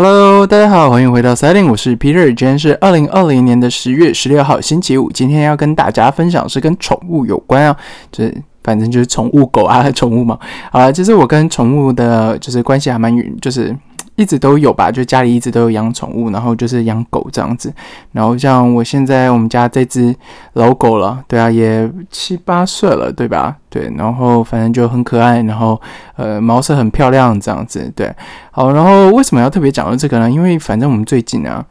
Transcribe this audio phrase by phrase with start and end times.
[0.00, 5.10] Hello，大家好，欢迎回到 Selling，我是 Peter，今天是二零二零年的十月十六号，星期五。
[5.10, 7.76] 今天要跟大家分享是跟宠物有关啊，
[8.12, 8.32] 就是
[8.62, 10.38] 反正就是宠物狗啊，宠物嘛。
[10.70, 13.76] 啊，其实我跟宠物的，就是关系还蛮远，就是。
[14.18, 17.72] 一直都有吧，就家里一直都有养宠物，然后就是养狗这样子。
[18.10, 20.12] 然后像我现在我们家这只
[20.54, 23.56] 老狗了，对啊，也七八岁了，对吧？
[23.70, 25.80] 对，然后反正就很可爱，然后
[26.16, 27.90] 呃毛色很漂亮这样子。
[27.94, 28.12] 对，
[28.50, 30.28] 好，然后为什么要特别讲到这个呢？
[30.28, 31.64] 因为反正我们最近啊。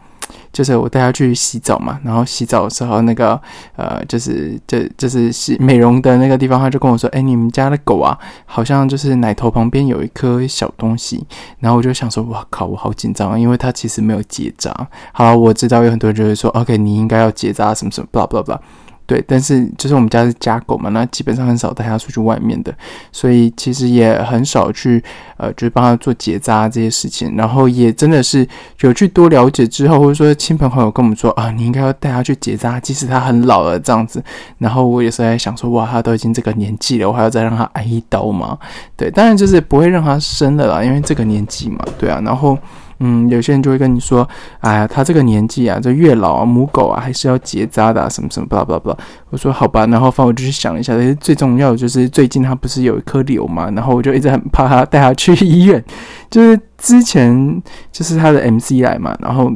[0.52, 3.40] 就是我带他去洗澡嘛，然后洗澡的时候，那个
[3.76, 11.26] 呃，就是这就是洗美容的那个地方，他就跟我说：“哎，你们家的狗啊，好像就是奶头旁边有一颗小东西。”
[11.60, 14.76] 然后我就想说：“哇靠，我好紧张，因为它其实没有结扎。”
[15.14, 18.60] 好，我知道有很多人就会说：“OK，你应该要结扎什么什么，blah blah blah。”
[19.08, 22.72] 对，但是就是我们家是家狗嘛，那基本上很少带它出去外面的，
[23.12, 25.02] 所以其实也很少去
[25.38, 27.34] 呃，就是帮它做结扎这些事情。
[27.38, 28.46] 然后也真的是
[28.82, 34.22] 有去多了解之后，或者说亲朋好友跟我们说啊，你应该要带它去结扎，即使它很老了这样子。
[34.58, 38.58] 然后我有时候在想说，哇，它都已经这个年纪了，我还要再让它挨一刀吗？
[38.98, 42.58] 对，当然就是不会让它生了啦，因为这个年纪嘛，对啊，然后。
[43.00, 44.28] 嗯，有些人就会跟你说，
[44.60, 48.98] 哎呀，他这个年纪啊，这月老啊，母狗啊，还是要结扎的，什么什么，巴拉巴拉巴拉。
[49.30, 55.84] 我说好吧，然后反正我就去想一下，但是最重要的就是最近他不是有一颗瘤嘛，然后我就一直很怕他带他去医院，
[56.30, 59.52] 就是之前就是他的 MC 来嘛，然后。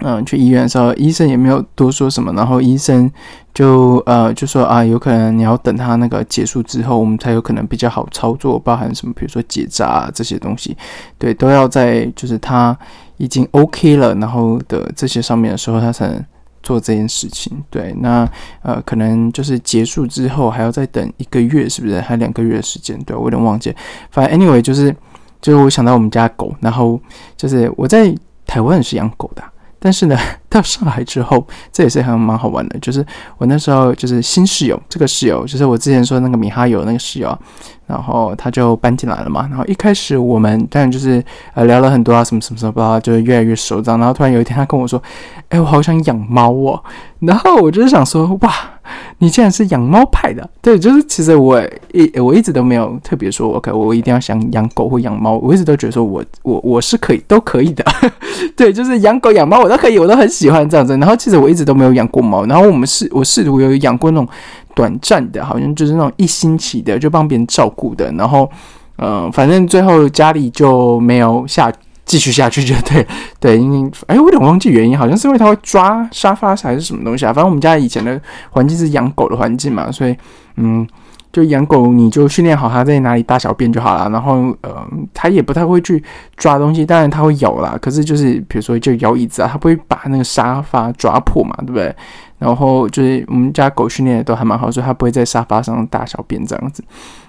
[0.00, 3.10] 嗯，去医院的时候，医生也没有多说什么，然后医生
[3.54, 10.76] 就呃就说啊，有可能你要等他那个结束之后，我们才有可能比较好操作，包含什么，比如说结扎这些东西，
[11.16, 12.78] 对，都要在就是他
[13.16, 16.22] 已经 OK 了，然后的这些上面的时候，他才能
[16.62, 17.64] 做这件事情。
[17.70, 18.28] 对，那
[18.60, 21.98] 呃可能就是结束之后还要再等一个月，是不是？
[22.02, 23.02] 还两个月的时间？
[23.04, 23.74] 对我有点忘记。
[24.10, 24.94] 反正 anyway 就是
[25.40, 27.00] 就是我想到我们家狗，然后
[27.34, 28.14] 就是我在
[28.46, 29.42] 台湾也是养狗的。
[29.78, 30.16] 但是呢，
[30.48, 32.78] 到上海之后，这也是还蛮好玩的。
[32.80, 33.04] 就是
[33.38, 37.38] 我那时候就是新室友，这个室友就是我之前说那个米哈游那个室友，
[37.86, 39.46] 然后他就搬进来了嘛。
[39.48, 41.22] 然后一开始我们当然就是
[41.54, 43.98] 呃聊了很多啊，什么什么什么，吧，就是越来越熟这样。
[43.98, 45.02] 然后突然有一天他跟我说
[45.50, 46.82] ：“哎，我好想养猫哦。”
[47.20, 48.52] 然后我就是想说：“哇。”
[49.18, 57.84] 你竟然是养猫派的，对，就是其实我一我一直都没有特别说，OK，我一定要想养狗或养猫，我一直都觉得说我我我是可以都可以的，
[58.56, 60.96] 对，就是养狗养猫我都可以，我都很喜欢这样子。
[60.98, 64.28] 然后其实我一直都没有养过猫，然后我们试我试图有养过那种
[64.74, 68.50] 短暂的，好像就是那种一星期的，就帮别人照顾的，然后
[68.98, 71.72] 嗯，反正最后家里就没有下。
[72.06, 73.06] 继续下去就对，
[73.38, 77.32] 对，因为哎，我有点忘记原因，好像是因为它会抓沙发还是什么东西啊？
[77.32, 78.18] 反正我们家以前的
[78.50, 80.16] 环境是养狗的环境嘛，所以
[80.56, 80.86] 嗯，
[81.32, 86.02] 就养狗你就训练好它在哪里大小便就好了，然后呃，它也不太会去
[86.36, 91.94] 抓东西，当然它会咬啦，可是就是比如说就咬椅子啊，它不会把那个沙发抓破嘛，对不对？
[92.38, 96.84] 然后就是我们家狗训练的都还蛮好，所以它不会在沙发上大小便这样子。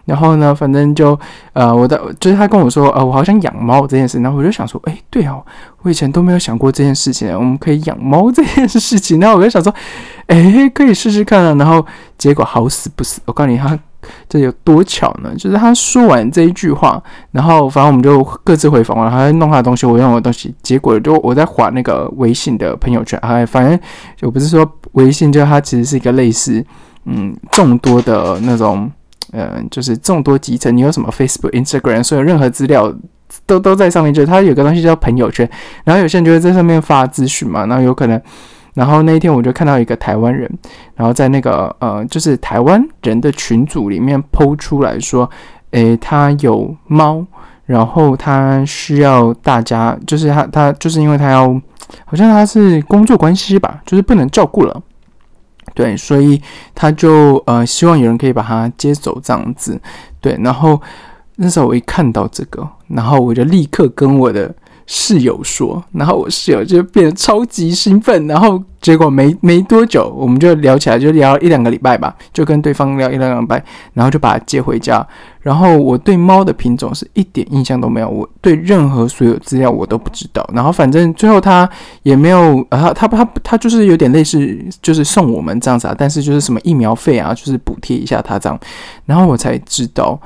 [0.07, 1.19] 然后呢，反正就
[1.53, 4.19] 呃，我的就是他跟我说，呃，我好想养猫这件事。
[4.21, 5.45] 然后我就想说，哎，对哦，
[5.83, 9.19] 我以前都没有想过这件事情，我们可以养猫这件事情。
[9.19, 9.71] 然后我就想说，
[10.27, 11.53] 哎，可以试试看啊。
[11.55, 11.85] 然后
[12.17, 13.77] 结果好死不死，我告诉你，他
[14.29, 15.35] 这有多巧呢？
[15.37, 20.55] 就是他说完这一句话，然后反正我们就各自回房了，他在弄他的东西，我用我的东西。
[20.63, 23.77] 结果就我在划那个微信的朋友圈，哎，反正
[24.21, 24.65] 我不是说。
[24.93, 26.65] 微信就它其实是一个类似，
[27.05, 28.91] 嗯，众多的那种，
[29.31, 30.75] 呃，就是众多集成。
[30.75, 32.93] 你有什么 Facebook、Instagram，所有任何资料
[33.45, 34.13] 都都在上面。
[34.13, 35.49] 就是它有个东西叫朋友圈，
[35.83, 37.65] 然后有些人就会在上面发资讯嘛。
[37.65, 38.21] 然后有可能，
[38.73, 40.49] 然后那一天我就看到一个台湾人，
[40.95, 45.29] 然后在那个呃，就是台湾人的群组里面剖出来说，
[45.71, 47.25] 诶，他有猫，
[47.65, 51.49] 然后他需要大家，就是他他就是因为他要，
[52.05, 54.81] 好像他是工作关系吧，就是不能照顾了。
[55.77, 56.41] 对，所以
[56.73, 59.79] 他就呃希望有人可以把他接走这样子。
[60.19, 60.81] 对，然后
[61.35, 64.51] 那时候我一看到这个，然后我就立刻跟我的。
[64.89, 73.61] 室友说，然后我室友就变得超级兴奋，然后结果没没多久，我们就聊起来，就聊了一两个礼拜吧，就跟对方聊一两个礼拜，
[73.93, 75.05] 然后就把它接回家。
[75.41, 80.49] 然后我对猫的品种是一点印象都没有，我对任何所有资料我都不知道。
[80.53, 81.69] 然后反正最后他
[82.03, 88.57] 也没有，他他他他就是有点类似，就是送我们这样子啊，但是就是什么疫苗费啊，就是补贴一下他这样。
[89.05, 90.17] 然后我才知道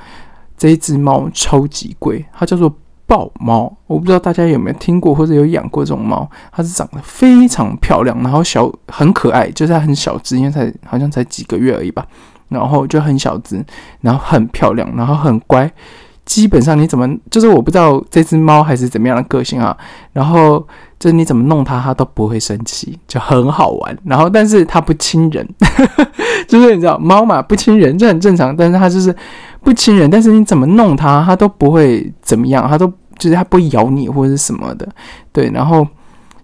[0.56, 2.72] 这一只猫超级贵，它叫做。
[3.12, 12.06] 豹猫，我不知道大家有没有听过或者有养过这种猫，它是长得非常漂亮，然后小很可爱，就是它很小只，因为才好像才几个月而已吧，
[12.48, 13.62] 然后就很小只，
[14.00, 15.70] 然后很漂亮，然后很乖，
[16.24, 19.78] 基本上你怎么就是我不知道这只猫还是怎么样的个性啊，
[20.14, 20.66] 然后
[20.98, 23.98] 就是你怎么弄它，它都不会生气，就很好玩。
[24.06, 25.46] 然后但是它不亲人，
[26.48, 29.14] 就是你知道猫嘛不亲人这很正常，但是它就是
[29.62, 32.92] 不亲人，但是你怎么弄它，它都不会怎么样，它都
[33.22, 34.90] 就是它不会咬你或者是什么的，
[35.32, 35.52] 对。
[35.52, 35.88] 然后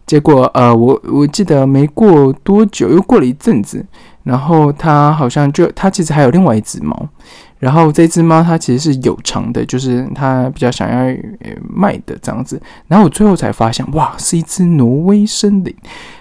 [0.06, 3.84] 结果呃我我记得没过多久又过了一阵子，
[4.22, 7.10] 然后它好像就它其实还有另外一只猫。
[7.60, 11.18] 然后这只猫它其实是有偿的，就是它比较想要
[11.68, 12.62] 卖的这样子。
[12.86, 15.76] 然后我最后才发现，哇，是一只挪威森林。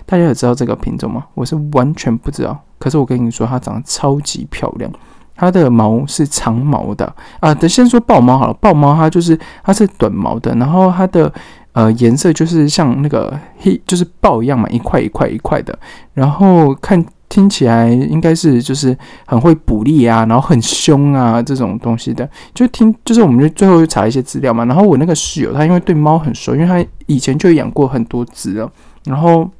[0.07, 1.27] 大家有知道这个品种吗？
[1.35, 2.59] 我是完全不知道。
[2.79, 4.91] 可是我跟你说，它长得超级漂亮。
[5.37, 7.55] 它的毛是长毛的啊。
[7.55, 11.33] 等先说豹猫好了，豹猫它就是它是短毛的，然后它的
[11.73, 15.79] 呃颜色就是像那个黑，就是豹一样嘛，一块一块一块的。
[16.15, 17.05] 然后看。
[17.29, 18.97] 听起来应该是就是
[19.27, 24.65] 很会捕猎啊，然后很凶啊这种东西的，就听就是我们就最后又查一些资料嘛。
[24.65, 28.71] 然后我那个室友他因为对猫很熟，因为他以前就养过很多只了。
[29.07, 29.51] 然后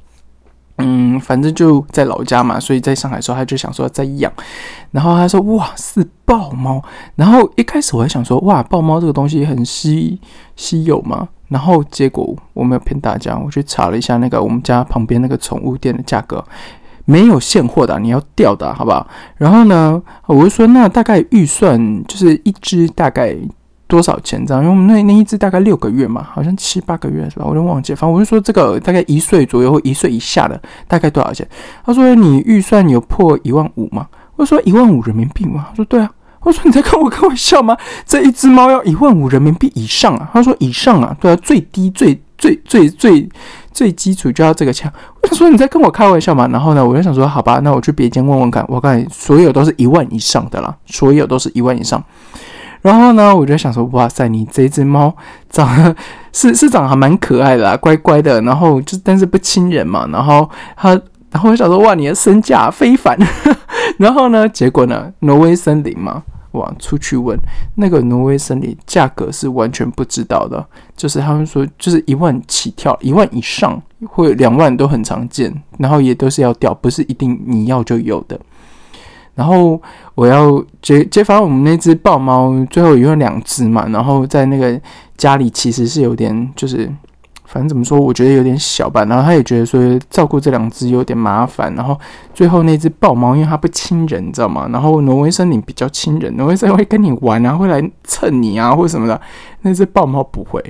[0.77, 4.31] 嗯，反正就在老家嘛，所以在上海的时候他就想说在养。
[4.91, 6.81] 然后他说哇是豹猫，
[7.15, 10.19] 然后一开始我还想说哇豹猫这个东西很稀
[10.55, 11.27] 稀有嘛。
[11.49, 16.43] 然后结果我没有骗大家，我去查了一下那个我们家旁边那个宠物店的价格。
[17.09, 19.07] 没有现货的，你要钓的，好不好？
[19.37, 23.33] 然后呢，我就说那大概预算就是一只大概
[23.87, 24.63] 多少钱这样？
[24.63, 27.45] 因为我们那那一只大概六个月嘛，好像七八个月是吧？
[27.47, 31.47] 我就忘记，反正我就说这个大概一岁左右或一岁以下的大概多少钱？
[31.85, 34.07] 他说你预算有破一万五吗？
[34.35, 35.67] 我说一万五人民币吗？
[35.69, 36.11] 他说对啊。
[36.41, 37.75] 我说你在跟我开玩笑吗？
[38.05, 40.29] 这一只猫要一万五人民币以上啊？
[40.31, 43.29] 他说以上啊，对啊，最低最最最最。
[43.73, 44.91] 最基础就要这个钱，
[45.21, 46.47] 我想说你在跟我开玩笑嘛？
[46.47, 48.65] 然后呢，我就想说好吧，那我去别间问问看。
[48.67, 52.03] 我看所有都是一万以上的啦，所有都是一万以上。
[52.81, 55.15] 然后呢，我就想说哇塞，你这只猫
[55.49, 55.95] 长得
[56.33, 58.41] 是是长得还蛮可爱的啦，乖乖的。
[58.41, 60.07] 然后就但是不亲人嘛。
[60.11, 60.89] 然后它，
[61.31, 63.17] 然后我想说哇，你的身价非凡。
[63.97, 66.23] 然后呢，结果呢，挪威森林嘛。
[66.51, 67.37] 哇，出去问
[67.75, 70.65] 那个挪威森林，价格是完全不知道的。
[70.95, 78.39] 就是他们说，就是一万起跳，一万以上或两万都很常见，然后也都是要钓，不是一定你要就有的。
[79.37, 79.81] 然后
[80.15, 84.77] 我要接接发我们那只豹猫，最后有两只嘛，然后在那个
[85.15, 86.91] 家里其实是有点就是。
[87.49, 89.05] 反正怎么说，我觉得有点小吧。
[89.05, 89.79] 然后他也觉得说
[90.09, 91.73] 照顾这两只有点麻烦。
[91.75, 91.97] 然后
[92.33, 94.67] 最后那只豹猫，因为它不亲人，你知道吗？
[94.69, 99.19] 然后挪威森林比较亲人，挪威森林会跟你玩啊，会来蹭你啊，或什么的。
[99.61, 100.61] 那只豹猫不会，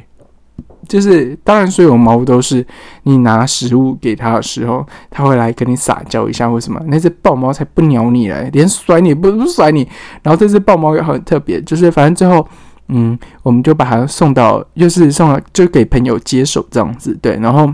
[0.87, 2.65] 就是当然所有猫都是
[3.03, 6.81] 你拿食物给它的时候，它会来跟你撒娇一下，或什么。
[6.87, 9.87] 那只豹猫才不鸟你嘞，连甩你不不甩你。
[10.23, 12.47] 然后这只豹猫也很特别，就是反正最后。
[12.89, 17.37] 嗯，我们就把它送到，又是送了，就给朋友接手这样子，对。
[17.41, 17.69] 然后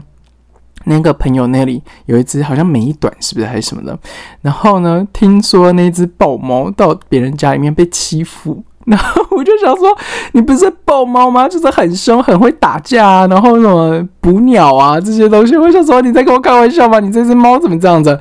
[0.86, 3.96] 那个朋友那里有一只好像美短，是不是还是什么的？
[4.42, 9.90] 然后呢，听说那只豹猫到别人家里面被欺负，然后我就想说，
[10.34, 11.48] 你不是豹猫吗？
[11.48, 15.56] 就是很凶，很会打架，然后什么捕鸟啊这些东西。
[15.56, 17.00] 我想说，你在跟我开玩笑吧？
[17.00, 18.18] 你这只猫怎么这样子？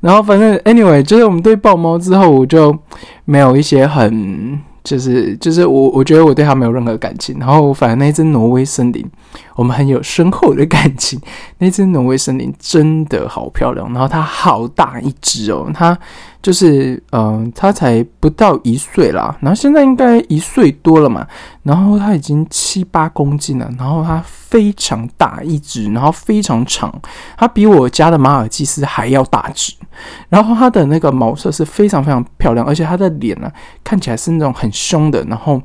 [0.00, 2.76] 然后反正 anyway，就是我们对豹猫之后，我就
[3.24, 4.58] 没有一些很。
[4.84, 9.02] 就是就是我我觉得我对它没有任何感情，然后反而那只挪威森林，
[9.54, 11.20] 我们很有深厚的感情。
[11.58, 15.98] 那只挪威森林真的好漂亮，然后它好大一只哦，它。
[16.44, 21.26] 就是，嗯，它才不到一岁啦，然后现在应该一岁多了嘛，
[21.62, 26.94] 然后它已经七八公斤了，然后它非常大一只，然后非常长，
[27.38, 29.72] 它比我家的马尔济斯还要大只，
[30.28, 33.50] 然后它的那个毛色是非常非常漂亮，而且它的脸呢
[33.82, 35.62] 看起来是那种很凶的，然后。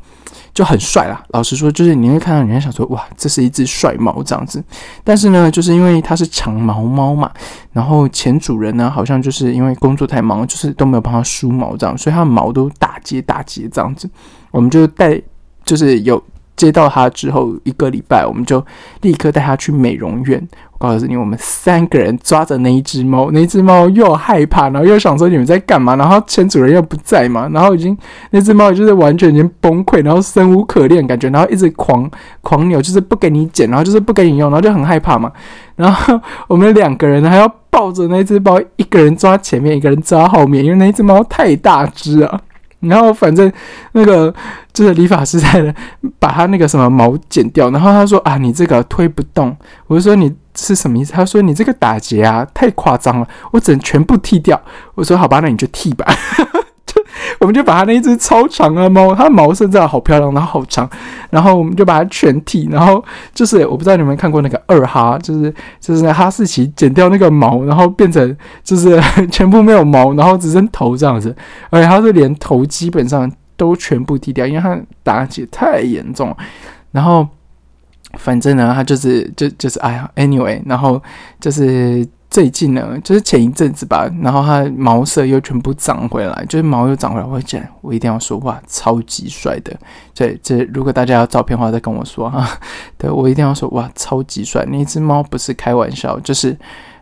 [0.52, 1.24] 就很帅啦。
[1.30, 4.64] 老实说，就是你会看到，人家想说，哇，这是一只帅毛这样子。
[5.04, 7.32] 但是呢，就是因为它是长毛猫嘛，
[7.72, 14.10] 然后前主人呢，好像就是因为工作太忙，就是都没有帮它梳毛这样，所以它的毛都打结打结这样子。
[14.52, 15.22] 我们就带，
[15.64, 16.22] 就是有。
[16.60, 18.64] 接到他之后一个礼拜，我们就
[19.00, 20.46] 立刻带他去美容院。
[20.74, 27.98] 我告诉你，我们三个人抓着那一只猫，那只猫又害怕，然后又想说你们在干嘛，然后前主人又不在嘛，然后已经
[28.32, 32.10] 那只猫就是完全已经崩溃，然后生无可恋感觉，然后一直狂
[32.42, 35.32] 狂扭，就是不给你剪，然后就是不给你用，然后就很害怕嘛。
[35.78, 42.42] 然后我们两个人还要抱着那只猫，一个人抓前面，一个人抓后面，因为那只猫太大只了。
[42.82, 43.52] 然后反正
[43.92, 44.34] 那个
[44.74, 45.74] 就是理发师在
[46.18, 49.56] 把他那个什么毛剪掉，然后他说啊，你这个推不动。
[49.88, 51.12] 我就说你是什么意思？
[51.12, 54.62] 他说你这个打结啊太夸张了，我只能全部剃掉。
[54.96, 56.06] 我说好吧，那你就剃吧。
[57.40, 60.90] 我们就把它那一只超长的猫，它的毛色真的好漂亮，然后好长，
[61.30, 71.36] 然后我们就把它全剃，然后就是我不知道你们看过那个二哈，就是就是哈士奇剪掉那个毛，然后变成就是全部没有毛，然后只剩头这样子，
[71.70, 76.38] 而且它是连头基本上都全部剃掉，因为它打起太严重了，
[76.92, 77.28] 然后
[78.14, 81.02] 反正呢，它就是就就是哎呀，anyway，然后
[81.40, 82.08] 就是。
[82.30, 87.26] 最近呢，就是前一阵子吧，然后它毛色又全部长回来，就是毛又长回来。
[87.26, 89.76] 我讲，我一定要说，哇，超级帅的！
[90.14, 92.48] 这这，如果大家要照片的话，再跟我说哈。
[92.98, 94.64] 对我一定要说，哇，超级帅！
[94.66, 96.56] 那只猫不是开玩笑，就是，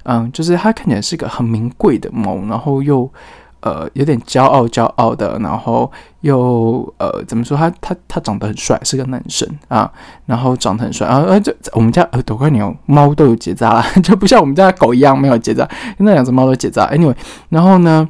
[0.03, 3.11] 嗯，就是它看起来是个很名贵的猫，然后又。
[3.61, 7.57] 呃，有点骄傲，骄傲的，然后又呃，怎么说？
[7.57, 9.91] 他他他长得很帅，是个男生啊，
[10.25, 11.23] 然后长得很帅啊。
[11.27, 16.87] 呃，这我们家呃，多块牛猫都有结扎了， 就不像我们家的狗一样没有结扎，那两只猫都结扎。
[16.87, 17.15] Anyway，
[17.49, 18.07] 然后呢，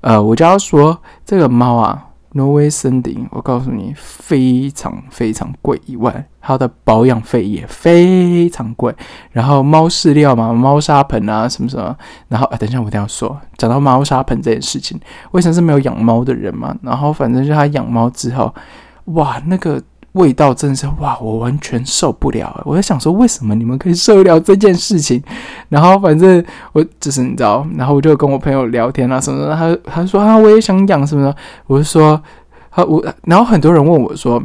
[0.00, 2.02] 呃，我就要说这个猫啊。
[2.36, 8.94] 挪威森林，我告诉你，非常非常贵，以外它的保养费也非常贵。
[9.32, 11.96] 然后猫饲料嘛，猫砂盆啊，什么什么。
[12.28, 15.00] 然后，等一下我一定要说，讲到猫砂盆这件事情，
[15.32, 16.76] 为什么是没有养猫的人嘛。
[16.82, 18.54] 然后，反正就他养猫之后，
[19.06, 19.82] 哇，那个。
[20.16, 22.60] 味道真的是哇，我完全受不了。
[22.64, 25.22] 我在想说，为什么你们可以受得了这件事情？
[25.68, 31.36] 然后反正我就是你知道，然后我就跟我朋友聊天啊什么的，他他说啊，我也想养什么的。
[31.66, 32.20] 我就说，
[32.70, 34.42] 他我，然后很多人问我说。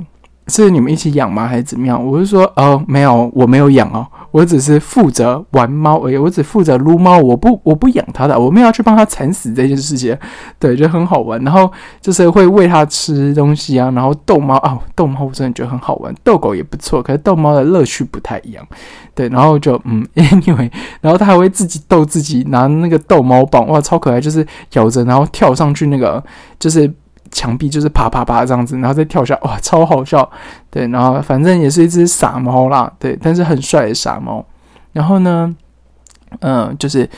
[0.52, 2.06] 是你们一起养吗，还是怎么样？
[2.06, 10.18] 我是说，哦，没有，我没有养哦，我只是负责玩猫而已，我只负责撸猫，我不，我不养它的，我们要去帮它惨死这件事情，
[10.60, 11.42] 对，就很好玩。
[11.44, 18.66] 然后就是会喂它吃东西啊，然后逗猫啊，逗猫我真的觉得很好玩，逗狗也不错，可是逗猫的乐趣不太一样，
[19.16, 26.24] 对，然后就嗯， anyway，然后它还会自己逗自己，拿那个逗猫棒，哇，超可爱，就是咬着，然后跳上去那个，
[26.60, 26.92] 就是。
[27.32, 30.30] 墙壁就是啪啪啪这样子，然后再跳下，哇，超好笑。
[30.70, 34.46] 对，然后反正也是一只傻猫啦，对，但是很帅的傻猫。
[34.92, 35.56] 然后呢，
[36.40, 37.10] 嗯，就是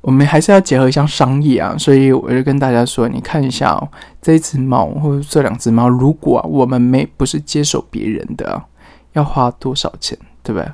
[0.00, 3.88] 我们还是要结合一下商业啊，所以我就跟大家说，你看一下哦，
[4.22, 8.62] 这只猫或者这两只猫，如果我们没不是接手别人的，
[9.14, 10.68] 要花多少钱，对不对？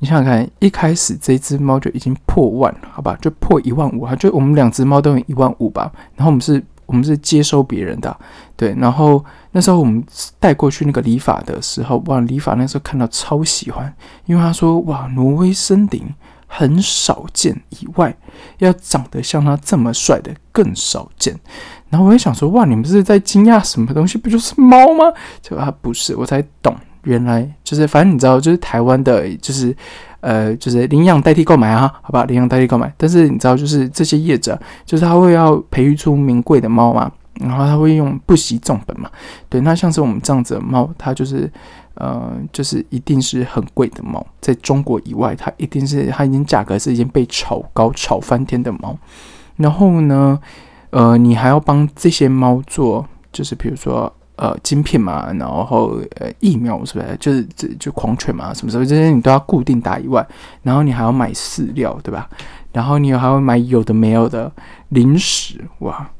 [0.00, 6.60] 你想想看，一开始这只猫就已经破万，好吧，就破一万五，就我们两只猫都有一万五吧，然后我们是。
[6.94, 8.16] 我们是接收别人的，
[8.56, 8.72] 对。
[8.78, 10.00] 然后那时候我们
[10.38, 13.92] 带过去那个理发的时候，哇，理发那时候看到超喜欢，
[14.26, 16.02] 因为他说哇，挪威森林
[16.46, 18.16] 很少见，以外
[18.58, 21.34] 要长得像他这么帅的更少见。
[21.90, 24.16] 然后我也想说哇，你们是在惊讶什么东西？
[24.16, 25.12] 不就是猫吗？
[25.42, 29.76] 结果他不是，我才懂，原来就是反正你知道，就是台湾的，就是。
[30.24, 32.90] 呃，就是领养代替购买啊，好吧，领养代替购买。
[32.96, 39.10] 但是你知道，就是这些业者，就是他会要培育出名贵的猫嘛，然后他会用不惜重本嘛。
[39.50, 41.52] 对，那像是我们这样子的猫，它就是，
[41.96, 48.96] 呃，就是一定是很贵的猫，在中国以外，它一定是它已经价格是已经被炒高、炒翻天的猫。
[49.56, 50.40] 然后呢，
[50.88, 54.10] 呃，你还要帮这些猫做，就是比如说。
[54.36, 57.16] 呃，晶片嘛，然后呃，疫苗是不是？
[57.20, 60.26] 就是这就狂犬嘛，什么什么这些你都要固定打以外，
[60.62, 62.28] 然后你还要买饲料，对吧？
[62.72, 64.50] 然后你还会买有的没有的
[64.88, 66.10] 零食哇，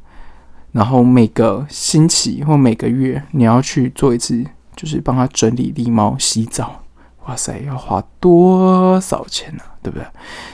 [0.70, 4.44] 然后每个星期或每个月你要去做一次，
[4.76, 6.82] 就是帮他整理狸猫、洗澡，
[7.26, 9.62] 哇塞，要花多少钱呢？
[9.82, 10.06] 对不对？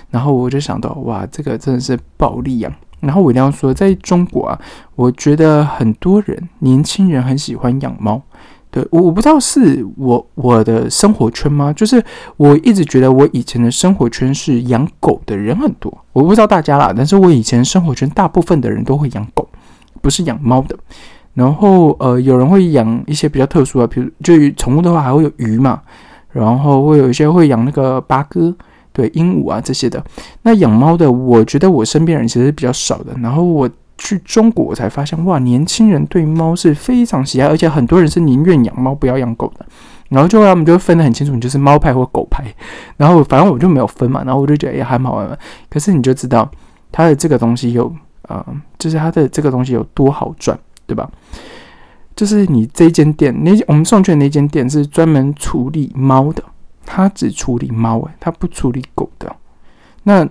[0.08, 2.72] 然后我就想到，哇，这个真的是暴利啊！
[3.00, 4.60] 然后我一定要说，在中国啊，
[4.94, 8.20] 我觉得很多人年轻人很喜欢养猫。
[8.72, 11.72] 对我我不知道是我我的生活圈吗？
[11.72, 12.00] 就是
[12.36, 15.92] 我一直觉得我以前的生活圈是养狗的人很多。
[16.12, 19.48] 我不知道大家啦，但是我以前生活圈大部分的人都会养狗，
[20.00, 20.76] 不是养猫的。
[21.34, 25.80] 然后呃，有人会养一些比较特殊的，比如就宠物的话，还会有鱼嘛。
[26.30, 28.54] 然后会有一些会养那个八哥。
[28.92, 30.02] 对鹦鹉啊这些的，
[30.42, 33.14] 那养猫的，我觉得我身边人其实比较少的。
[33.22, 33.68] 然后我
[33.98, 39.66] 去中国，我才发现哇，年轻人对猫是非常喜爱，而且很多人是宁愿养猫不要养狗的。
[40.08, 42.44] 然后就他们就分得很清楚，你就是猫派或狗派。
[42.96, 45.38] 然后反正我就没有分嘛，然后我就觉得也还蛮好玩。
[45.68, 46.50] 可是你就知道
[46.90, 47.92] 它的这个东西有
[48.22, 48.44] 呃，
[48.78, 51.08] 就是它的这个东西有多好赚，对吧？
[52.16, 56.42] 就是你这间店，那我们送去的那间店是专门处理猫的。
[56.84, 59.34] 他只处理猫，诶，他不处理狗的。
[60.04, 60.26] 那，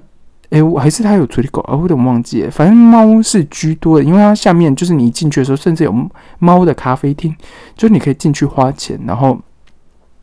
[0.49, 2.49] 诶，我还是他有处理狗啊，我有点忘记了。
[2.51, 7.35] 反正猫是居多的，因为它下面就是你进去的时候，甚至有猫的咖啡厅，
[7.75, 9.39] 就你可以进去花钱，然后，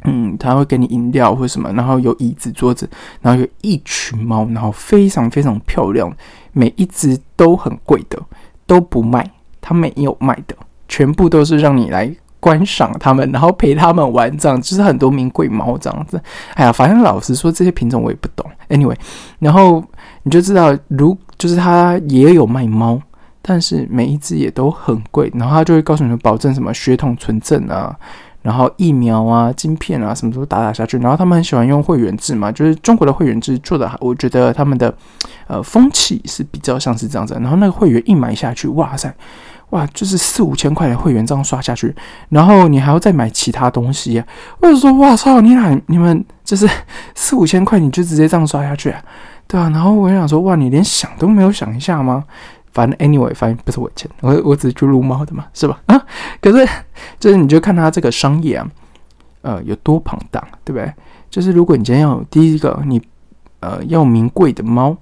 [0.04, 2.88] 嗯，他会给你饮料或什么，然后有椅子、桌子，
[3.21, 6.12] 然后有一群猫，然后非常非常漂亮，
[6.52, 8.21] 每一只都很贵的，
[8.66, 9.30] 都不卖，
[9.61, 10.56] 他没有卖的。
[10.88, 12.14] 全部都是让你来
[12.46, 16.22] 观赏它们，然后陪它们玩，这样就是很多名贵猫这样子。
[16.54, 18.48] 哎呀，反正老实说，这些品种我也不懂。
[18.68, 18.94] Anyway，
[19.40, 19.82] 然后
[20.22, 23.02] 你就知道，如就是它也有卖猫，
[23.42, 27.96] 但是每一只也都很贵，然后他就会告诉你们保证什么血统纯正啊。
[28.46, 30.96] 然后疫苗啊、晶片啊，什么都打打下去。
[30.98, 34.94] 然后他们很喜欢用会员制嘛，就是中国的会员制做的，我觉得他们的
[35.48, 37.36] 呃风气是比较像是这样子。
[37.40, 39.12] 然后那个会员一买下去，哇塞，
[39.70, 41.92] 哇，就是四五千块的会员这样刷下去，
[42.28, 44.22] 然后你还要再买其他东西。
[44.60, 46.70] 或者说，哇操，你俩你们就是
[47.16, 48.94] 四五千块你就直接这样刷下去，
[49.48, 49.68] 对啊。
[49.70, 52.22] 然后我想说，哇，你连想都没有想一下吗？
[52.76, 55.80] 反正 anyway，反正不是我钱，我我只是去撸猫的嘛，是吧？
[55.88, 55.99] 啊，
[56.42, 56.68] 可是
[57.18, 58.71] 就是你就看他这个商业啊，
[59.40, 60.92] 呃，有多庞大，对不对？
[61.30, 63.00] 就是如果你今天要第一个，你
[63.61, 64.95] 呃要名贵的猫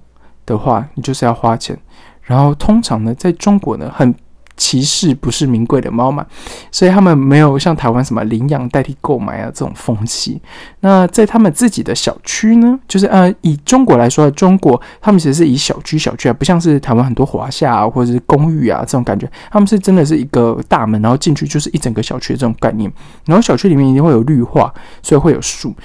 [0.45, 1.77] 的话，你就是要花钱。
[2.21, 4.15] 然后通常呢，在中国呢，很。
[4.57, 6.25] 歧视不是名贵的猫嘛，
[6.71, 10.41] 所以他们没有像台湾什么领养代替购买啊这种风气。
[10.79, 22.91] 那在他们自己的小区呢，就是呃以中国来说，中国他们其实是以小区小区啊，不像是台湾很多华夏啊或者是公寓啊这种感觉，他们是真的是一个大门，然后进去就是一整个小区的这种概念。
[23.25, 25.75] 然后小区里面一定会有绿化，所以会有树。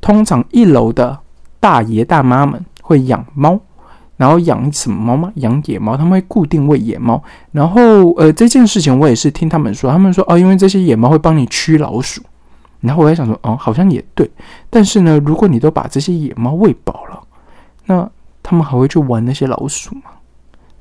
[0.00, 1.18] 通常一楼的
[1.58, 3.58] 大爷大妈们会养猫。
[4.20, 5.32] 然后养什么猫吗？
[5.36, 7.22] 养野猫，他们会固定喂野猫。
[7.52, 12.20] 然后，呃，这件事情我也是听他们说，他们说哦，因为这些野猫会帮你驱老鼠。
[12.82, 14.30] 然后我在想说，哦，好像也对。
[14.68, 17.18] 但是呢，如果你都把这些野猫喂饱了，
[17.86, 18.06] 那
[18.42, 20.02] 他们还会去玩那些老鼠吗？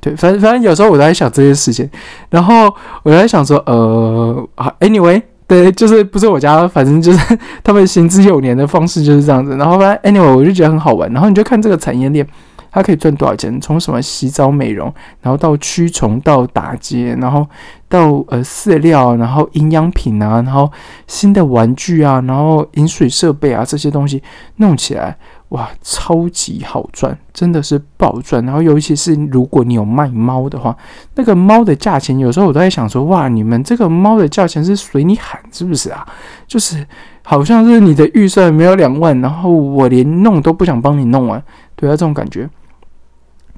[0.02, 1.90] 对，反正反正有时候我在想这些事情。
[2.30, 2.70] 然后
[3.04, 4.46] 我在想说，呃
[4.82, 9.56] ，anyway，对，就是不是我家，反正就是 他们行之有年的方式就是这样子。
[9.56, 11.10] 然后反正 anyway，我就觉得很好玩。
[11.14, 12.28] 然后你就看这个产业链。
[12.72, 13.60] 它可以赚多少钱？
[13.60, 17.48] 从什么洗澡美容，然后到驱虫，到打结，然后
[17.88, 20.72] 到呃饲料，然后营养品啊，然后
[21.08, 24.22] 新的玩具啊，然后饮水设备啊，这些东西
[24.58, 25.18] 弄起来，
[25.50, 28.46] 哇，超级好赚，真的是暴赚。
[28.46, 30.76] 然后尤其是如果你有卖猫的话，
[31.16, 36.08] 那个猫的价钱，有时候我都在想说，哇，你们这个猫的价钱是随你喊是不是啊？
[36.48, 36.86] 就是
[37.24, 41.42] 好像是你的预算没有两万，然后我连弄都不想帮你弄完，
[41.76, 42.48] 对啊，这种感觉。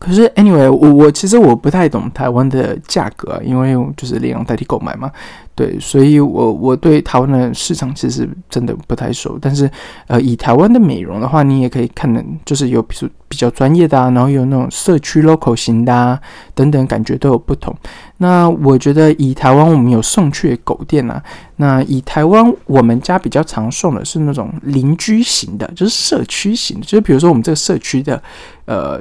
[0.01, 5.11] 可是，anyway，我我其实我不太懂台湾的价格，因为就是领养代替购买嘛，
[5.61, 9.37] 对，所以我我对台湾的市场其实真的不太熟。
[9.39, 9.69] 但是，
[10.07, 16.19] 呃，以台湾的美容的话，你也可以看的，就是有比如比较专业的啊，然后有那种社区 local 型的啊，
[16.55, 17.75] 等等，感觉都有不同。
[18.17, 21.21] 那我觉得以台湾我们有送去狗店啊，
[21.57, 28.19] 那以台湾我们家比较常送的是那种邻居型的，就是社区型的，就是比如说我们这个社区的
[28.65, 28.99] 呃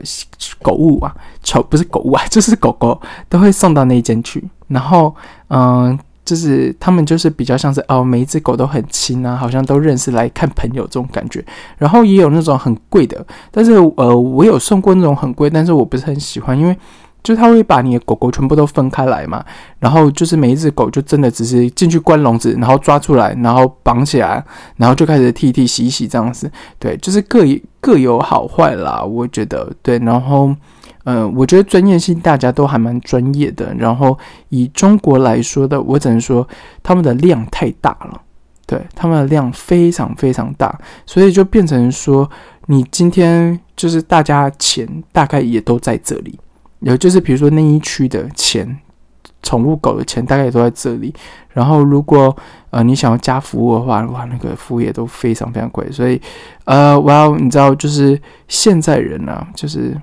[0.61, 4.47] 狗物啊，宠不是狗物啊， 就是狗狗都会送到那间去。
[4.69, 5.13] 然后
[5.49, 5.99] 嗯，
[6.31, 11.45] 就是他们就是比较像是哦，每一只狗都很亲啊，好像都认识来看朋友这种感觉。
[11.77, 16.77] 然后也有那种很贵的，但是呃，我有送过那种很贵，但是我不是很喜欢，因为。
[17.23, 19.45] 就是他会把你的狗狗全部都分开来嘛，
[19.79, 24.43] 然后就是每一只狗就真的只是进去关笼子，然后抓出来，然后绑起来，
[24.77, 26.51] 然后就开始剃剃洗洗这样子。
[26.79, 27.45] 对，就是各
[27.79, 29.99] 各有好坏啦，我觉得对。
[29.99, 30.57] 然后，
[31.05, 33.75] 嗯，我觉得专业性大家都还蛮专业的。
[33.75, 34.19] 然后
[34.51, 36.47] 以中国来说的，我只能说
[36.83, 38.21] 他们的量太大了，
[38.67, 42.29] 对，他们的量非常非常大，所以就变成说，
[42.67, 46.39] 你今天就是大家钱大概也都在这里。
[46.81, 48.79] 有就是，比如说那一区的钱，
[49.43, 51.13] 宠物狗的钱大概也都在这里。
[51.51, 52.35] 然后，如果
[52.71, 55.91] 呃你想要加服务的话，哇，那个服务也都非常非常贵。
[55.91, 56.21] 所以，
[56.65, 59.95] 呃，我要你知道，就是现在人啊，就是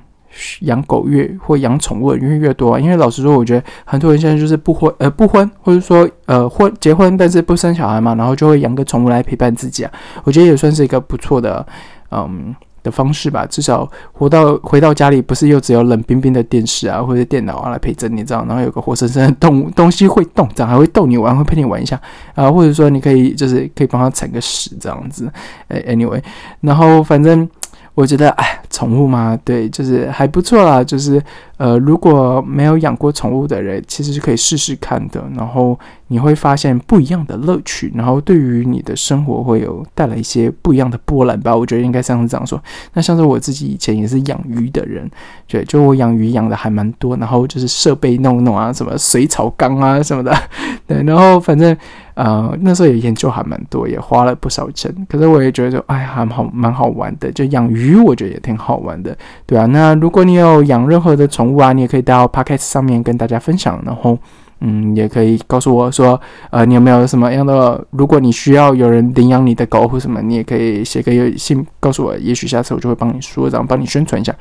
[0.62, 2.80] 养狗越或养宠物越越多啊。
[2.80, 9.92] 因为老实说，我觉得很多人现在就是不婚呃不婚，或者说呃婚结婚但是不生小孩嘛，然后就会养个宠物来陪伴自己啊。
[10.24, 11.66] 我觉得也算是一个不错的，
[12.12, 12.56] 嗯。
[12.84, 22.00] 的方式吧，至少活到回到家里，不是又只有冷冰冰的电视啊，或者电脑啊来陪着你这样，然后有个活生生的动物东西会动，这样还会逗你玩，会陪你玩一下
[22.34, 25.30] 啊，或者说你可以就是可以帮他铲个屎这样子，
[25.68, 26.22] 哎，anyway，
[26.62, 27.50] 然后反正。
[27.94, 30.84] 我觉得，哎，宠物嘛，对，就是还不错啦。
[30.84, 31.20] 就是，
[31.58, 35.24] 呃，如果没有养过宠物的人，其实是可以试试看的。
[35.36, 35.78] 然后
[36.10, 41.56] 你会发现不一样的乐趣，然后对于你的生活会有带来一些不一样的波澜吧。
[41.56, 42.62] 我觉得应该像是这样说。
[42.94, 45.10] 那像是我自己以前也是养鱼的人，
[45.48, 50.32] 对，就我养鱼养的还蛮多，然后就是设备弄弄啊，什么水草缸啊什么的，
[50.86, 51.76] 对，然后反正。
[52.18, 54.92] 呃，那时候也研究还蛮多，也花了不少钱。
[55.08, 57.32] 可是我也觉得，哎，还好，蛮好玩的。
[57.32, 59.66] 就养鱼，我觉得也挺好好玩的，对啊。
[59.68, 63.82] 那如果你有养任何的宠物啊，你也可以到 Podcast 上面跟大家分享。
[63.86, 64.20] 然后，
[64.60, 67.82] 嗯，也可以告诉我说，呃，你有没有什么样的？
[67.92, 74.36] 如果你需要有人领养你的狗或什么，你也可以写个信告诉我，也许下次我就会帮你说，然后帮你宣传一下。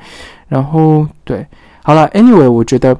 [0.49, 1.47] 然后，对，
[1.83, 2.97] 好了，Anyway，我觉得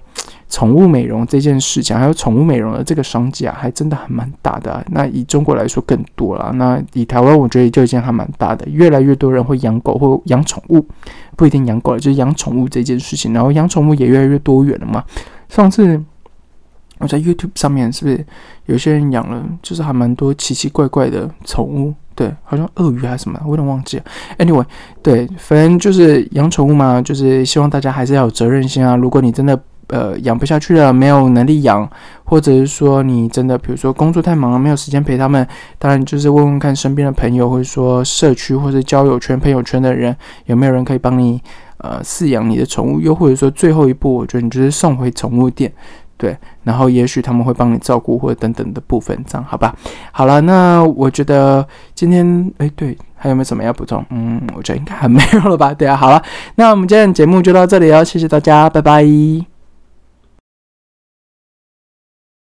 [0.49, 4.86] 宠物美容这件事情，还有宠物美容的这个商机啊，还真的还蛮大的。
[4.91, 10.86] 那以中国来说更多了，那以台湾我觉得就已经还蛮大的，越来越多人会养狗或养宠物，
[11.36, 13.33] 不一定养狗了，就是养宠物这件事情。
[13.33, 15.03] 然后养宠物也越来越多元了嘛。
[15.49, 16.03] 上次。
[16.99, 18.25] 我在 YouTube 上面是不是
[18.65, 21.93] 有些人养了，就是还蛮多奇奇怪怪的宠物？
[22.15, 24.03] 对，好像鳄鱼还是什么，我有点忘记了。
[24.39, 24.65] Anyway，
[25.03, 28.95] 对，反正就是养宠物嘛，就是希望大家还是要有责任心啊。
[28.95, 29.55] 如果你真的
[29.88, 31.89] 呃养不下去了，没有能力养，
[32.23, 35.47] 或者是说你真的比如说工作太忙了，没有时间陪他们，
[35.78, 41.41] 当然就是问问看身边的朋友，或者说社区或者交友圈、朋友圈的人，有没有人可以帮你
[41.78, 43.00] 呃饲养你的宠物？
[43.00, 45.71] 又或者说最后一步，我觉得你就是送回宠物店。
[46.19, 49.76] 对，然后也许他们会帮你照顾或者等等的部分，这样好吧？
[50.12, 54.04] 好了，那我觉得今天，哎，对，还有没有什么要补充？
[54.10, 55.71] 嗯，我觉得应该还没有了吧？
[55.76, 56.19] 对啊，好了，
[56.56, 59.56] 那我们今天的节目就到这里哦，谢谢大家，拜拜。